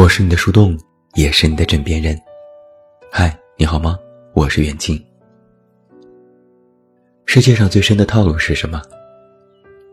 [0.00, 0.78] 我是你的树洞，
[1.12, 2.18] 也是你的枕边人。
[3.12, 3.98] 嗨，你好吗？
[4.32, 4.98] 我是远近。
[7.26, 8.80] 世界上最深的套路是什么？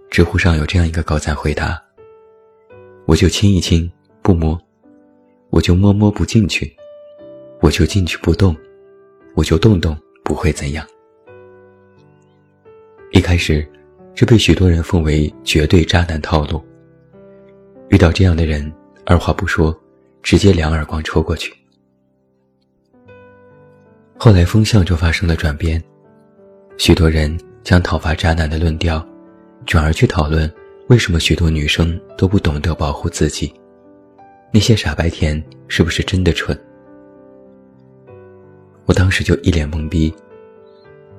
[0.09, 1.77] 知乎上有这样一个高赞回答：
[3.05, 3.91] 我就亲一亲，
[4.21, 4.57] 不摸；
[5.49, 6.65] 我就摸摸不进去；
[7.59, 8.55] 我就进去不动；
[9.35, 9.93] 我就动动，
[10.23, 10.87] 不会怎样。
[13.11, 13.69] 一开始，
[14.15, 16.65] 这被许多人奉为绝对渣男套路。
[17.89, 18.73] 遇到这样的人，
[19.05, 19.77] 二话不说。
[20.27, 21.55] 直接两耳光抽过去。
[24.17, 25.81] 后来风向就发生了转变，
[26.77, 29.07] 许多人将讨伐渣男的论调，
[29.65, 30.53] 转而去讨论
[30.89, 33.53] 为什么许多女生都不懂得保护自己，
[34.51, 36.59] 那些傻白甜是不是真的蠢？
[38.85, 40.13] 我当时就一脸懵逼，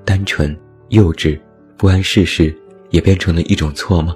[0.05, 0.55] 单纯、
[0.91, 1.41] 幼稚、
[1.79, 2.55] 不谙世事，
[2.91, 4.15] 也变成了一种错吗？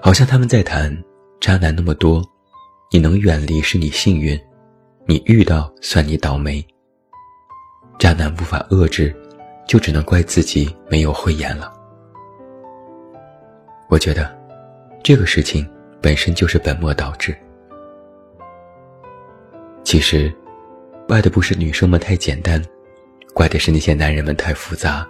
[0.00, 1.04] 好像他们在谈。
[1.40, 2.22] 渣男那么多，
[2.90, 4.38] 你能远离是你幸运，
[5.06, 6.64] 你遇到算你倒霉。
[7.96, 9.14] 渣男无法遏制，
[9.66, 11.72] 就只能怪自己没有慧眼了。
[13.88, 14.36] 我觉得，
[15.02, 15.66] 这个事情
[16.02, 17.36] 本身就是本末倒置。
[19.84, 20.32] 其实，
[21.06, 22.60] 怪的不是女生们太简单，
[23.32, 25.06] 怪的是那些男人们太复杂，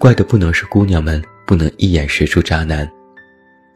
[0.00, 2.90] 怪的不能是姑娘们不能一眼识出渣男，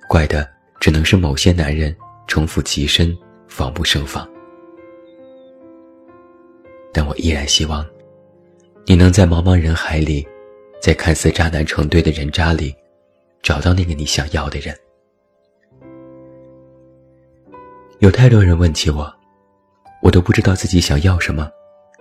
[0.09, 0.51] 怪的。
[0.83, 3.17] 只能是某些男人城府极深，
[3.47, 4.29] 防不胜防。
[6.93, 7.87] 但我依然希望，
[8.85, 10.27] 你能在茫茫人海里，
[10.83, 12.75] 在看似渣男成堆的人渣里，
[13.45, 14.77] 找到那个你想要的人。
[18.01, 19.09] 有太多人问起我，
[20.03, 21.49] 我都不知道自己想要什么，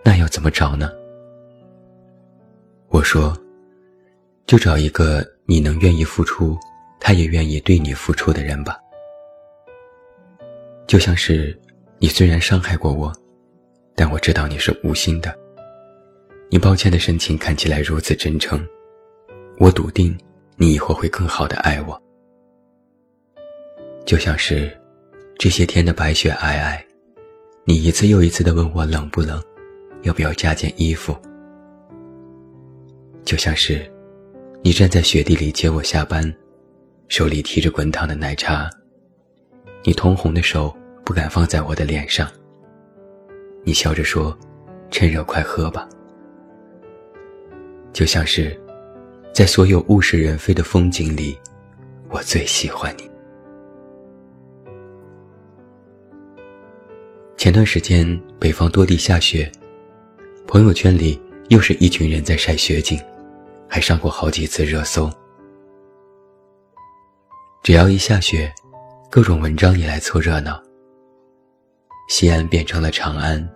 [0.03, 0.91] 那要怎么找呢？
[2.89, 3.37] 我说，
[4.47, 6.57] 就找一个你能愿意付出。
[7.03, 8.77] 他也愿意对你付出的人吧，
[10.87, 11.59] 就像是
[11.97, 13.11] 你虽然伤害过我，
[13.95, 15.35] 但我知道你是无心的。
[16.49, 18.63] 你抱歉的神情看起来如此真诚，
[19.57, 20.15] 我笃定
[20.57, 21.99] 你以后会更好的爱我。
[24.05, 24.71] 就像是
[25.39, 26.79] 这些天的白雪皑皑，
[27.65, 29.41] 你一次又一次的问我冷不冷，
[30.03, 31.17] 要不要加件衣服。
[33.25, 33.91] 就像是
[34.61, 36.31] 你站在雪地里接我下班。
[37.11, 38.69] 手里提着滚烫的奶茶，
[39.83, 40.73] 你通红的手
[41.03, 42.25] 不敢放在我的脸上。
[43.65, 44.35] 你笑着说
[44.89, 45.89] ：“趁热快喝吧。”
[47.91, 48.57] 就像是，
[49.33, 51.37] 在所有物是人非的风景里，
[52.09, 53.03] 我最喜欢你。
[57.35, 59.51] 前段时间北方多地下雪，
[60.47, 62.97] 朋友圈里又是一群人在晒雪景，
[63.67, 65.11] 还上过好几次热搜。
[67.63, 68.51] 只要一下雪，
[69.07, 70.59] 各种文章也来凑热闹。
[72.09, 73.47] 西安变成了长安，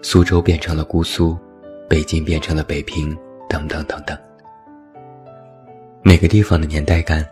[0.00, 1.38] 苏州变成了姑苏，
[1.86, 3.14] 北京变成了北平，
[3.50, 4.18] 等等等等。
[6.02, 7.22] 每个地方的年代感，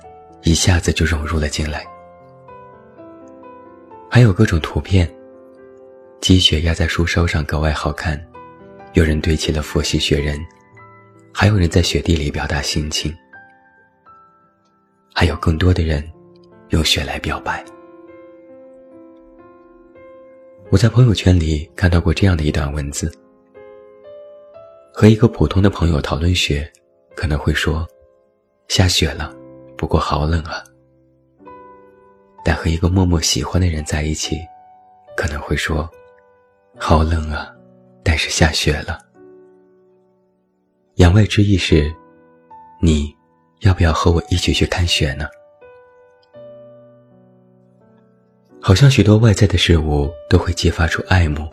[0.42, 1.82] 一下子就融入了进来。
[4.10, 5.10] 还有各种图片，
[6.20, 8.22] 积雪压在树梢上格外好看，
[8.92, 10.38] 有人堆起了佛系雪人，
[11.32, 13.16] 还有人在雪地里表达心情，
[15.14, 16.06] 还有更多的人。
[16.70, 17.64] 用雪来表白。
[20.70, 23.10] 我在朋友圈里看到过这样的一段文字：
[24.92, 26.70] 和一个普通的朋友讨论雪，
[27.14, 27.86] 可能会说
[28.68, 29.34] 下雪了，
[29.78, 30.62] 不过好冷啊；
[32.44, 34.36] 但和一个默默喜欢的人在一起，
[35.16, 35.88] 可能会说
[36.76, 37.50] 好冷啊，
[38.04, 38.98] 但是下雪了。
[40.96, 41.90] 言外之意是，
[42.82, 43.16] 你
[43.60, 45.26] 要不要和我一起去看雪呢？
[48.68, 51.48] 好像许多外在的事物都会激发出爱慕，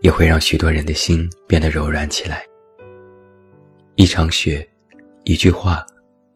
[0.00, 2.42] 也会让许多人的心变得柔软起来。
[3.96, 4.66] 一场雪，
[5.24, 5.84] 一句话，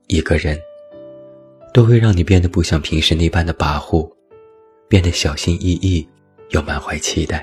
[0.09, 0.61] 一个人，
[1.73, 4.07] 都会让你变得不像平时那般的跋扈，
[4.89, 6.07] 变得小心翼翼
[6.51, 7.43] 又满怀期待。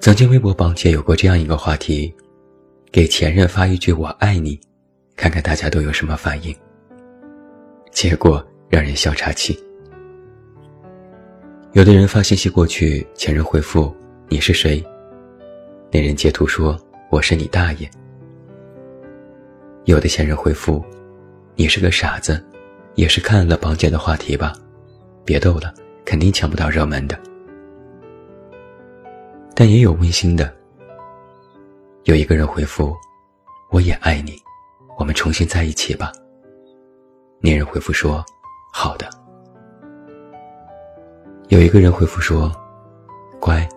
[0.00, 2.12] 曾经微博榜姐有过这样一个话题：
[2.90, 4.58] 给前任发一句“我爱你”，
[5.14, 6.52] 看看大家都有什么反应。
[7.92, 8.44] 结果。
[8.70, 9.58] 让人笑岔气。
[11.72, 13.92] 有的人发信息过去，前任回复
[14.30, 14.82] ：“你是谁？”
[15.90, 16.78] 那人截图说
[17.10, 17.90] ：“我是你大爷。”
[19.86, 20.84] 有的前任回复
[21.56, 22.40] ：“你是个傻子，
[22.94, 24.52] 也是看了榜姐的话题吧？
[25.24, 25.74] 别逗了，
[26.04, 27.18] 肯定抢不到热门的。”
[29.54, 30.52] 但也有温馨的，
[32.04, 32.96] 有一个人回复
[33.70, 34.36] ：“我也爱你，
[34.96, 36.12] 我们重新在一起吧。”
[37.42, 38.24] 那人回复说。
[38.72, 39.08] 好的。
[41.48, 42.50] 有一个人回复说
[43.40, 43.68] ：“乖，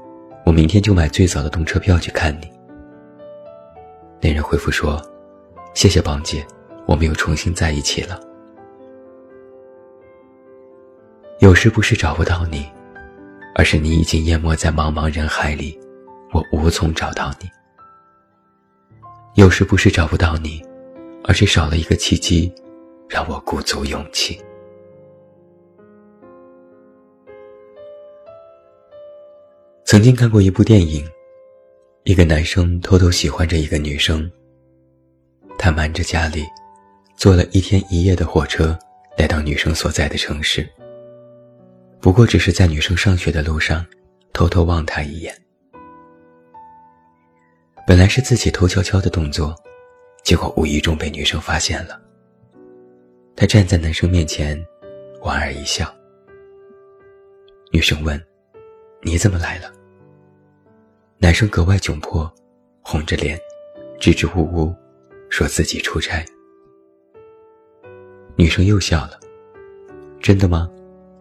[0.45, 2.51] 我明天就买最早的动车票去看你。”
[4.21, 5.01] 那人回复说
[5.73, 6.45] ：“谢谢榜姐，
[6.85, 8.19] 我们又重新在一起了。”
[11.39, 12.69] 有时不是找不到你，
[13.55, 15.77] 而是你已经淹没在茫茫人海里，
[16.31, 17.49] 我无从找到你。
[19.33, 20.63] 有时不是找不到你，
[21.23, 22.53] 而是少了一个契机，
[23.09, 24.39] 让我鼓足勇气。
[29.93, 31.07] 曾经看过一部电影，
[32.03, 34.27] 一个男生偷偷喜欢着一个女生。
[35.55, 36.43] 他瞒着家里，
[37.15, 38.75] 坐了一天一夜的火车，
[39.19, 40.67] 来到女生所在的城市。
[42.01, 43.85] 不过只是在女生上学的路上，
[44.33, 45.31] 偷偷望她一眼。
[47.85, 49.55] 本来是自己偷悄悄的动作，
[50.23, 52.01] 结果无意中被女生发现了。
[53.35, 54.59] 他站在男生面前，
[55.21, 55.87] 莞尔一笑。
[57.71, 58.19] 女生问
[59.03, 59.71] ：“你怎么来了？”
[61.23, 62.29] 男生格外窘迫，
[62.81, 63.39] 红着脸，
[63.97, 64.75] 支支吾吾，
[65.29, 66.21] 说自己出差。
[68.35, 69.17] 女生又笑了
[70.19, 70.69] ：“真的吗？”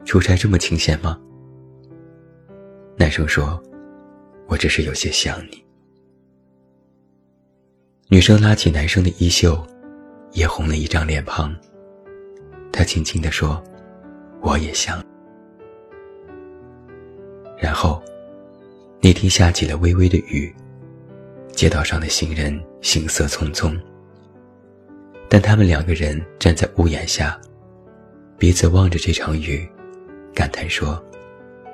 [0.04, 1.16] 出差这么清闲吗？
[2.96, 3.62] 男生说
[4.50, 5.64] ：“我只是有些想你。”
[8.10, 9.56] 女生拉起男生的衣袖，
[10.32, 11.54] 也红了一张脸庞。
[12.72, 13.62] 她轻轻地说
[14.42, 15.00] ：“我也想。”
[17.56, 18.02] 然后，
[19.04, 20.54] 那天下起了微微的雨，
[21.50, 23.76] 街道上的行人行色匆匆。
[25.28, 27.36] 但他们两个人站在屋檐下，
[28.38, 29.68] 彼此望着这场雨。
[30.32, 31.04] 感叹说：“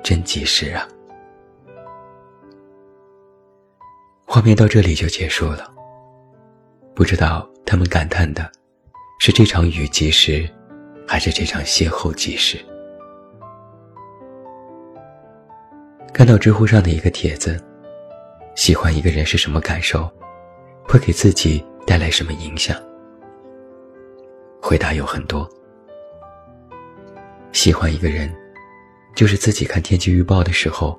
[0.03, 0.87] 真及时啊！”
[4.25, 5.71] 画面到这里就结束了。
[6.95, 8.51] 不知道他们感叹的，
[9.19, 10.49] 是这场雨及时，
[11.07, 12.57] 还是这场邂逅及时？
[16.13, 17.59] 看到知乎上的一个帖子
[18.55, 20.09] ：“喜欢一个人是什么感受？
[20.83, 22.75] 会给自己带来什么影响？”
[24.61, 25.49] 回答有很多。
[27.51, 28.33] 喜欢一个人。
[29.15, 30.97] 就是自己看天气预报的时候，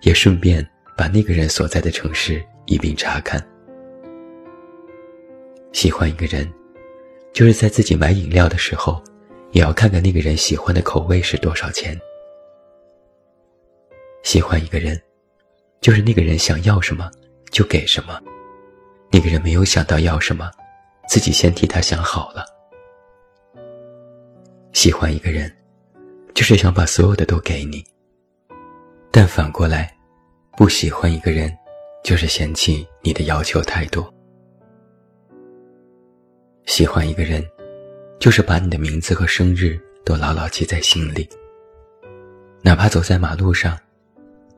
[0.00, 0.66] 也顺便
[0.96, 3.40] 把那个人所在的城市一并查看。
[5.70, 6.50] 喜欢一个人，
[7.32, 9.00] 就是在自己买饮料的时候，
[9.52, 11.96] 也要看看那个人喜欢的口味是多少钱。
[14.22, 15.00] 喜欢一个人，
[15.80, 17.10] 就是那个人想要什么
[17.50, 18.20] 就给什么，
[19.10, 20.50] 那个人没有想到要什么，
[21.08, 22.44] 自己先替他想好了。
[24.72, 25.50] 喜欢一个人。
[26.34, 27.84] 就是想把所有的都给你，
[29.10, 29.94] 但反过来，
[30.56, 31.54] 不喜欢一个人，
[32.02, 34.12] 就是嫌弃你的要求太多。
[36.64, 37.46] 喜欢一个人，
[38.18, 41.28] 就是把你的名字和生日都牢牢记在心里。
[42.62, 43.78] 哪怕走在马路上，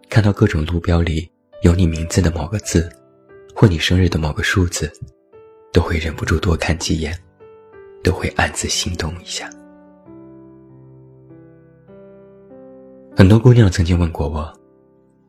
[0.08, 1.28] 看到各种路标里
[1.62, 2.90] 有你名字的某个字，
[3.54, 4.92] 或你生日的某个数字，
[5.72, 7.16] 都会忍不住多看几眼，
[8.02, 9.50] 都会暗自心动一下。
[13.16, 14.52] 很多姑娘曾经问过我，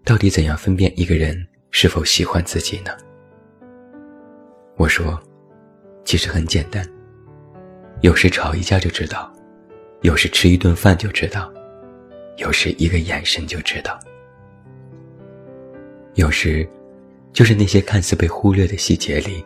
[0.03, 1.35] 到底怎样分辨一个人
[1.71, 2.91] 是否喜欢自己呢？
[4.75, 5.19] 我说，
[6.03, 6.85] 其实很简单，
[8.01, 9.31] 有时吵一架就知道，
[10.01, 11.51] 有时吃一顿饭就知道，
[12.37, 13.99] 有时一个眼神就知道，
[16.15, 16.67] 有时，
[17.33, 19.43] 就是那些看似被忽略的细节里，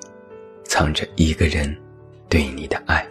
[0.63, 1.75] 藏着一个人
[2.29, 3.03] 对你的爱。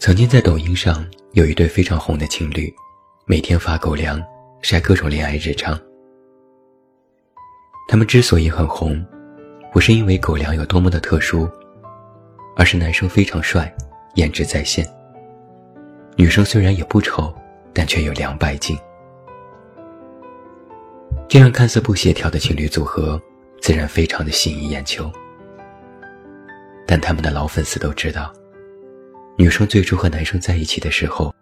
[0.00, 2.74] 曾经在抖音上有一对非常红的情侣，
[3.26, 4.20] 每天发狗粮，
[4.60, 5.80] 晒各种恋爱日常。
[7.86, 9.06] 他们之所以很红，
[9.72, 11.48] 不是因为狗粮有多么的特殊，
[12.56, 13.72] 而是男生非常帅，
[14.16, 14.84] 颜值在线。
[16.16, 17.32] 女生虽然也不丑，
[17.74, 18.78] 但却有两百斤。
[21.28, 23.20] 这样看似不协调的情侣组合，
[23.60, 25.10] 自然非常的吸引眼球。
[26.86, 28.32] 但他们的老粉丝都知道。
[29.36, 31.34] 女生最初和男生在一起的时候，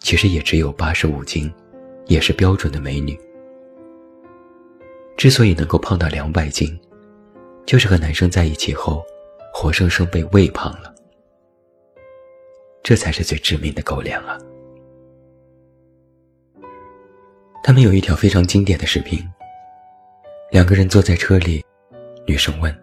[0.00, 1.50] 其实也只有八十五斤，
[2.06, 3.18] 也是标准的美女。
[5.16, 6.78] 之所以能够胖到两百斤，
[7.64, 9.02] 就是和男生在一起后，
[9.54, 10.94] 活生生被喂胖了。
[12.82, 14.36] 这才是最致命的狗粮啊！
[17.62, 19.22] 他们有一条非常经典的视频，
[20.50, 21.64] 两个人坐在车里，
[22.26, 22.74] 女生问：“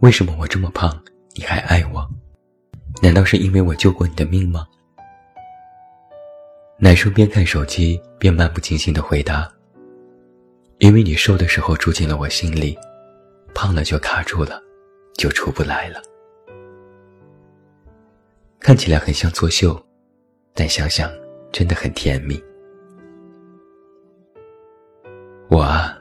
[0.00, 0.98] 为什么我这么胖，
[1.34, 2.08] 你还爱我？”
[3.02, 4.66] 难道是因为我救过你的命吗？
[6.78, 9.48] 男生边看手机边漫不经心的回答
[10.78, 12.76] ：“因为你瘦的时候住进了我心里，
[13.54, 14.60] 胖了就卡住了，
[15.14, 16.00] 就出不来了。”
[18.58, 19.80] 看起来很像作秀，
[20.54, 21.12] 但想想
[21.52, 22.42] 真的很甜蜜。
[25.50, 25.98] 我啊，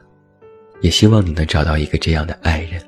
[0.81, 2.81] 也希望你能找到一个这样的爱人。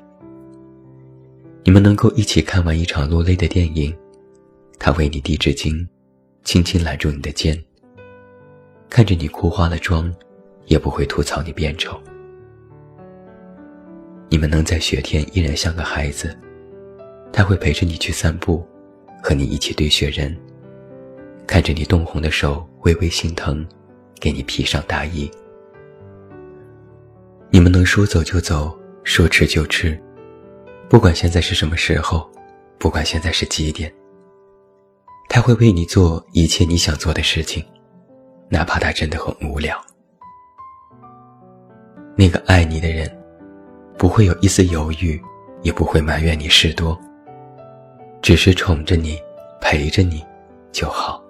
[1.64, 3.96] 你们能够一起看完一场落泪的电影，
[4.78, 5.86] 他为你递纸巾，
[6.44, 7.58] 轻轻揽住你的肩，
[8.90, 10.14] 看着你哭花了妆，
[10.66, 11.98] 也不会吐槽你变丑。
[14.28, 16.36] 你们能在雪天依然像个孩子，
[17.32, 18.62] 他会陪着你去散步，
[19.22, 20.36] 和你一起堆雪人，
[21.46, 23.66] 看着你冻红的手微微心疼，
[24.20, 25.30] 给你披上大衣。
[27.52, 30.00] 你们能说走就走，说吃就吃，
[30.88, 32.30] 不管现在是什么时候，
[32.78, 33.92] 不管现在是几点，
[35.28, 37.64] 他会为你做一切你想做的事情，
[38.48, 39.76] 哪怕他真的很无聊。
[42.16, 43.10] 那个爱你的人，
[43.98, 45.20] 不会有一丝犹豫，
[45.62, 46.96] 也不会埋怨你事多，
[48.22, 49.18] 只是宠着你，
[49.60, 50.24] 陪着你
[50.70, 51.20] 就好。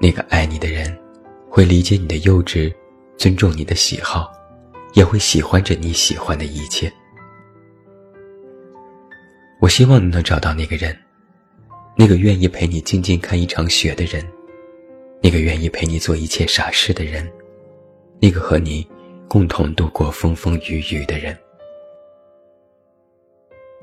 [0.00, 0.98] 那个爱你的人，
[1.48, 2.74] 会理解你的幼稚。
[3.16, 4.32] 尊重你的喜好，
[4.94, 6.92] 也会喜欢着你喜欢的一切。
[9.60, 10.96] 我希望你能找到那个人，
[11.96, 14.24] 那个愿意陪你静静看一场雪的人，
[15.22, 17.26] 那个愿意陪你做一切傻事的人，
[18.20, 18.86] 那个和你
[19.26, 21.36] 共同度过风风雨雨的人。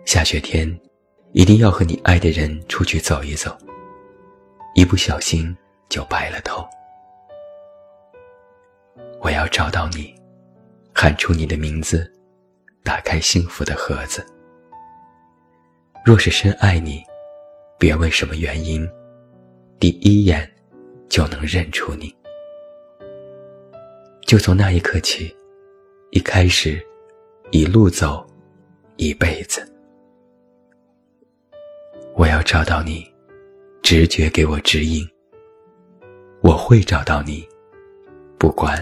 [0.06, 0.80] 下雪天，
[1.32, 3.58] 一定要和你爱的人出去走一走，
[4.75, 5.56] 一不小心
[5.90, 6.63] 就白了头。
[9.22, 10.14] 我要找到你，
[10.94, 12.12] 喊出你的名字，
[12.84, 14.26] 打开幸福的盒子。
[16.06, 17.02] 若是深爱你，
[17.80, 18.88] 别问什么原因，
[19.80, 20.50] 第一眼
[21.10, 22.14] 就能认出你。
[24.26, 25.36] 就从那一刻起，
[26.12, 26.82] 一开始，
[27.52, 28.26] 一路走，
[28.98, 29.66] 一辈子。
[32.16, 33.06] 我要找到你，
[33.82, 35.08] 直觉给我指引。
[36.42, 37.48] 我会找到你，
[38.44, 38.78] 不管。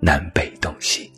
[0.00, 1.12] 南北东西，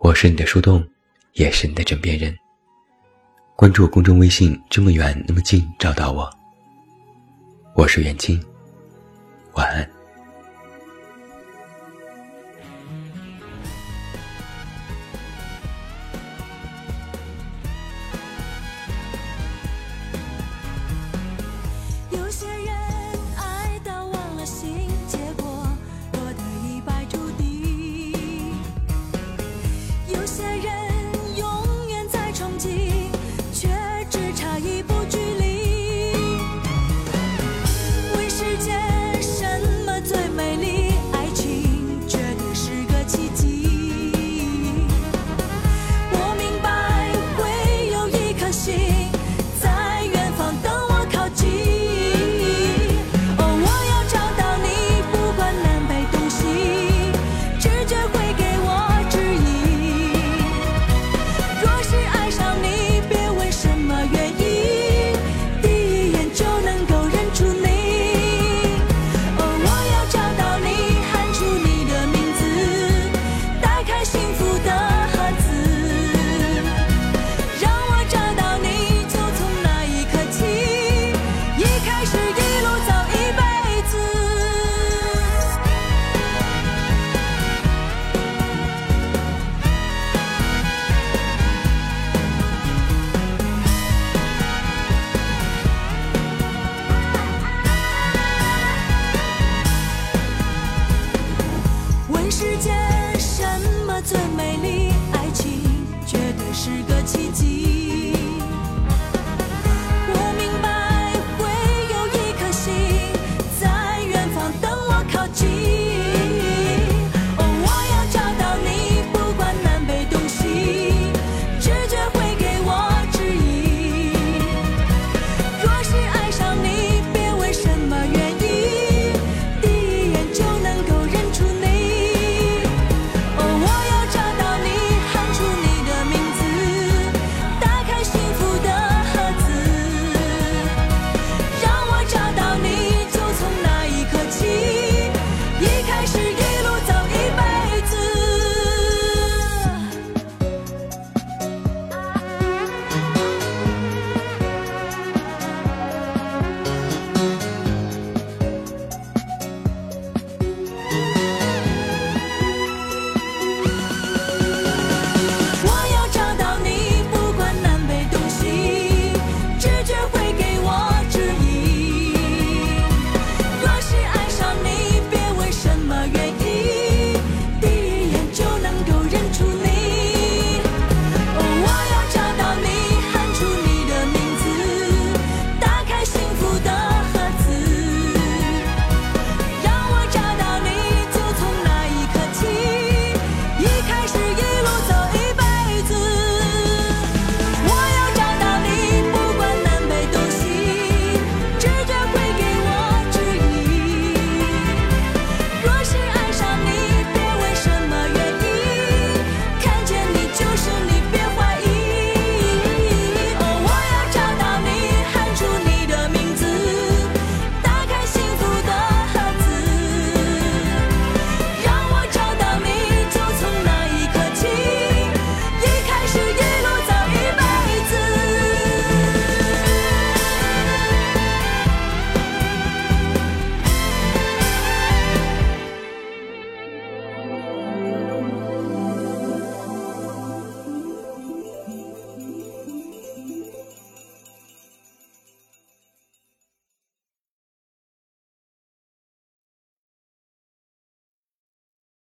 [0.00, 0.86] 我是你的树洞，
[1.32, 2.36] 也是你的枕边人。
[3.56, 6.30] 关注公众微信，这么远那么近，找到我。
[7.74, 8.38] 我是袁静，
[9.54, 9.93] 晚安。